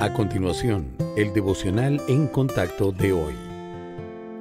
A 0.00 0.12
continuación, 0.12 0.96
el 1.16 1.32
devocional 1.32 2.02
en 2.08 2.26
contacto 2.26 2.90
de 2.90 3.12
hoy. 3.12 3.34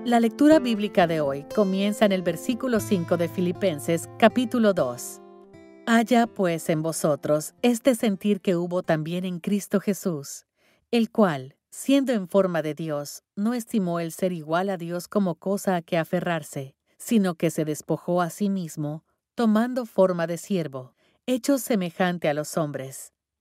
La 0.04 0.20
lectura 0.20 0.58
bíblica 0.58 1.06
de 1.06 1.22
hoy 1.22 1.46
comienza 1.54 2.06
en 2.06 2.12
el 2.12 2.24
versículo 2.24 2.80
5 2.80 3.18
de 3.18 3.30
Filipenses 3.30 4.10
capítulo 4.18 4.74
2. 4.74 5.22
Haya 5.86 6.26
pues 6.26 6.70
en 6.70 6.82
vosotros 6.82 7.54
este 7.62 7.94
sentir 7.94 8.42
que 8.42 8.56
hubo 8.56 8.82
también 8.82 9.26
en 9.26 9.40
Cristo 9.40 9.80
Jesús, 9.80 10.48
el 10.90 11.12
cual, 11.12 11.56
siendo 11.70 12.14
en 12.14 12.28
forma 12.28 12.64
de 12.64 12.74
Dios, 12.74 13.22
no 13.36 13.54
estimó 13.54 14.00
el 14.00 14.12
ser 14.12 14.32
igual 14.32 14.72
a 14.72 14.78
Dios 14.78 15.08
como 15.08 15.36
cosa 15.36 15.76
a 15.76 15.82
que 15.84 16.00
aferrarse, 16.00 16.76
sino 16.98 17.36
que 17.36 17.52
se 17.52 17.64
despojó 17.64 18.24
a 18.24 18.32
sí 18.32 18.50
mismo, 18.50 19.04
tomando 19.36 19.86
forma 19.86 20.26
de 20.26 20.38
siervo, 20.38 20.96
hecho 21.28 21.60
semejante 21.60 22.28
a 22.28 22.34
los 22.34 22.58
hombres 22.58 23.14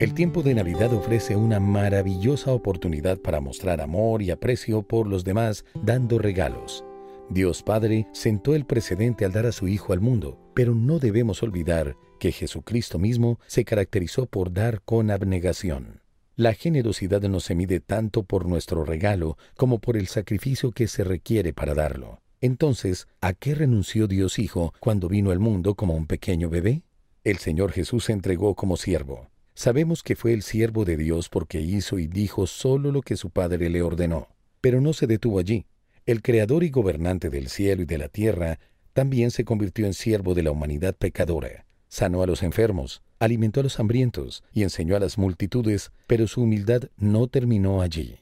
El 0.00 0.14
tiempo 0.14 0.42
de 0.42 0.54
Navidad 0.54 0.94
ofrece 0.94 1.36
una 1.36 1.60
maravillosa 1.60 2.54
oportunidad 2.54 3.18
para 3.18 3.42
mostrar 3.42 3.82
amor 3.82 4.22
y 4.22 4.30
aprecio 4.30 4.80
por 4.80 5.06
los 5.06 5.24
demás 5.24 5.66
dando 5.74 6.18
regalos. 6.18 6.86
Dios 7.28 7.62
Padre 7.62 8.06
sentó 8.14 8.54
el 8.54 8.64
precedente 8.64 9.26
al 9.26 9.32
dar 9.32 9.44
a 9.44 9.52
su 9.52 9.68
Hijo 9.68 9.92
al 9.92 10.00
mundo, 10.00 10.40
pero 10.54 10.74
no 10.74 11.00
debemos 11.00 11.42
olvidar 11.42 11.96
que 12.18 12.32
Jesucristo 12.32 12.98
mismo 12.98 13.38
se 13.46 13.66
caracterizó 13.66 14.24
por 14.24 14.54
dar 14.54 14.80
con 14.86 15.10
abnegación. 15.10 16.00
La 16.34 16.54
generosidad 16.54 17.20
no 17.20 17.38
se 17.40 17.54
mide 17.54 17.80
tanto 17.80 18.22
por 18.22 18.46
nuestro 18.46 18.86
regalo 18.86 19.36
como 19.54 19.80
por 19.80 19.98
el 19.98 20.06
sacrificio 20.06 20.72
que 20.72 20.88
se 20.88 21.04
requiere 21.04 21.52
para 21.52 21.74
darlo. 21.74 22.22
Entonces, 22.40 23.06
¿a 23.20 23.34
qué 23.34 23.54
renunció 23.54 24.06
Dios 24.06 24.38
Hijo 24.38 24.72
cuando 24.80 25.10
vino 25.10 25.30
al 25.30 25.40
mundo 25.40 25.74
como 25.74 25.94
un 25.94 26.06
pequeño 26.06 26.48
bebé? 26.48 26.84
El 27.22 27.36
Señor 27.36 27.72
Jesús 27.72 28.04
se 28.04 28.14
entregó 28.14 28.54
como 28.54 28.78
siervo. 28.78 29.28
Sabemos 29.60 30.02
que 30.02 30.16
fue 30.16 30.32
el 30.32 30.40
siervo 30.40 30.86
de 30.86 30.96
Dios 30.96 31.28
porque 31.28 31.60
hizo 31.60 31.98
y 31.98 32.06
dijo 32.06 32.46
solo 32.46 32.92
lo 32.92 33.02
que 33.02 33.18
su 33.18 33.28
Padre 33.28 33.68
le 33.68 33.82
ordenó. 33.82 34.28
Pero 34.62 34.80
no 34.80 34.94
se 34.94 35.06
detuvo 35.06 35.38
allí. 35.38 35.66
El 36.06 36.22
Creador 36.22 36.64
y 36.64 36.70
gobernante 36.70 37.28
del 37.28 37.50
cielo 37.50 37.82
y 37.82 37.84
de 37.84 37.98
la 37.98 38.08
tierra 38.08 38.58
también 38.94 39.30
se 39.30 39.44
convirtió 39.44 39.84
en 39.84 39.92
siervo 39.92 40.32
de 40.32 40.44
la 40.44 40.50
humanidad 40.50 40.96
pecadora. 40.96 41.66
Sanó 41.88 42.22
a 42.22 42.26
los 42.26 42.42
enfermos, 42.42 43.02
alimentó 43.18 43.60
a 43.60 43.64
los 43.64 43.78
hambrientos 43.78 44.42
y 44.54 44.62
enseñó 44.62 44.96
a 44.96 44.98
las 44.98 45.18
multitudes, 45.18 45.92
pero 46.06 46.26
su 46.26 46.40
humildad 46.40 46.84
no 46.96 47.26
terminó 47.26 47.82
allí. 47.82 48.20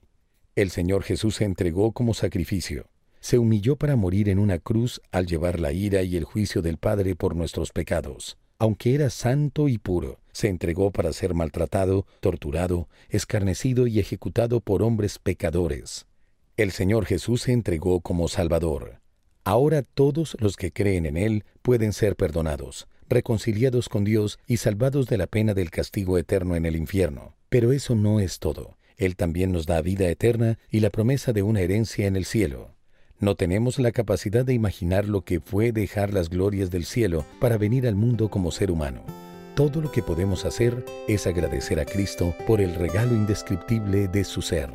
El 0.56 0.70
Señor 0.70 1.04
Jesús 1.04 1.36
se 1.36 1.44
entregó 1.44 1.92
como 1.92 2.14
sacrificio. 2.14 2.88
Se 3.20 3.38
humilló 3.38 3.76
para 3.76 3.94
morir 3.94 4.28
en 4.28 4.40
una 4.40 4.58
cruz 4.58 5.00
al 5.12 5.26
llevar 5.26 5.60
la 5.60 5.70
ira 5.70 6.02
y 6.02 6.16
el 6.16 6.24
juicio 6.24 6.62
del 6.62 6.78
Padre 6.78 7.14
por 7.14 7.36
nuestros 7.36 7.70
pecados 7.70 8.36
aunque 8.58 8.94
era 8.94 9.08
santo 9.10 9.68
y 9.68 9.78
puro, 9.78 10.18
se 10.32 10.48
entregó 10.48 10.90
para 10.90 11.12
ser 11.12 11.34
maltratado, 11.34 12.06
torturado, 12.20 12.88
escarnecido 13.08 13.86
y 13.86 14.00
ejecutado 14.00 14.60
por 14.60 14.82
hombres 14.82 15.18
pecadores. 15.18 16.06
El 16.56 16.72
Señor 16.72 17.06
Jesús 17.06 17.42
se 17.42 17.52
entregó 17.52 18.00
como 18.00 18.26
Salvador. 18.26 19.00
Ahora 19.44 19.82
todos 19.82 20.36
los 20.40 20.56
que 20.56 20.72
creen 20.72 21.06
en 21.06 21.16
Él 21.16 21.44
pueden 21.62 21.92
ser 21.92 22.16
perdonados, 22.16 22.88
reconciliados 23.08 23.88
con 23.88 24.04
Dios 24.04 24.38
y 24.46 24.56
salvados 24.56 25.06
de 25.06 25.18
la 25.18 25.28
pena 25.28 25.54
del 25.54 25.70
castigo 25.70 26.18
eterno 26.18 26.56
en 26.56 26.66
el 26.66 26.74
infierno. 26.74 27.36
Pero 27.48 27.72
eso 27.72 27.94
no 27.94 28.18
es 28.20 28.40
todo. 28.40 28.76
Él 28.96 29.14
también 29.14 29.52
nos 29.52 29.66
da 29.66 29.80
vida 29.80 30.08
eterna 30.08 30.58
y 30.68 30.80
la 30.80 30.90
promesa 30.90 31.32
de 31.32 31.42
una 31.42 31.60
herencia 31.60 32.08
en 32.08 32.16
el 32.16 32.24
cielo. 32.24 32.74
No 33.20 33.34
tenemos 33.34 33.80
la 33.80 33.90
capacidad 33.90 34.44
de 34.44 34.54
imaginar 34.54 35.08
lo 35.08 35.22
que 35.22 35.40
fue 35.40 35.72
dejar 35.72 36.14
las 36.14 36.30
glorias 36.30 36.70
del 36.70 36.84
cielo 36.84 37.24
para 37.40 37.58
venir 37.58 37.88
al 37.88 37.96
mundo 37.96 38.30
como 38.30 38.52
ser 38.52 38.70
humano. 38.70 39.02
Todo 39.56 39.80
lo 39.80 39.90
que 39.90 40.04
podemos 40.04 40.44
hacer 40.44 40.84
es 41.08 41.26
agradecer 41.26 41.80
a 41.80 41.84
Cristo 41.84 42.32
por 42.46 42.60
el 42.60 42.76
regalo 42.76 43.16
indescriptible 43.16 44.06
de 44.06 44.22
su 44.22 44.40
ser. 44.40 44.70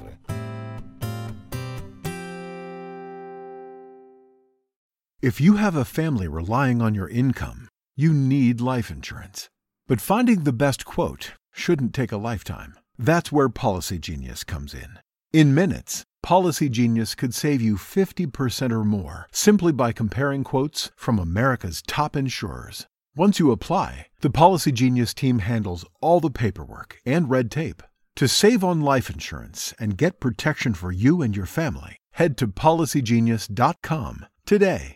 If 5.21 5.39
you 5.39 5.55
have 5.55 5.77
a 5.77 5.85
family 5.85 6.27
relying 6.27 6.81
on 6.81 6.93
your 6.93 7.09
income, 7.09 7.69
you 7.95 8.11
need 8.11 8.59
life 8.59 8.91
insurance. 8.91 9.47
But 9.87 10.01
finding 10.01 10.43
the 10.43 10.51
best 10.51 10.83
quote 10.83 11.31
shouldn't 11.53 11.93
take 11.93 12.11
a 12.11 12.17
lifetime. 12.17 12.73
That's 12.99 13.31
where 13.31 13.47
Policy 13.47 13.99
Genius 13.99 14.43
comes 14.43 14.73
in. 14.73 14.99
In 15.31 15.55
minutes, 15.55 16.03
Policy 16.23 16.69
Genius 16.69 17.15
could 17.15 17.35
save 17.35 17.61
you 17.61 17.75
50% 17.75 18.71
or 18.71 18.85
more 18.85 19.27
simply 19.33 19.73
by 19.73 19.91
comparing 19.91 20.45
quotes 20.45 20.89
from 20.95 21.19
America's 21.19 21.81
top 21.85 22.15
insurers. 22.15 22.87
Once 23.13 23.39
you 23.39 23.51
apply, 23.51 24.07
the 24.21 24.29
Policy 24.29 24.71
Genius 24.71 25.13
team 25.13 25.39
handles 25.39 25.85
all 25.99 26.21
the 26.21 26.31
paperwork 26.31 26.95
and 27.05 27.29
red 27.29 27.51
tape. 27.51 27.83
To 28.15 28.29
save 28.29 28.63
on 28.63 28.79
life 28.79 29.09
insurance 29.09 29.73
and 29.77 29.97
get 29.97 30.21
protection 30.21 30.73
for 30.73 30.93
you 30.93 31.21
and 31.21 31.35
your 31.35 31.45
family, 31.45 31.97
head 32.13 32.37
to 32.37 32.47
policygenius.com 32.47 34.25
today. 34.45 34.95